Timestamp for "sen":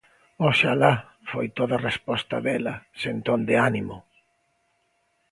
3.01-3.17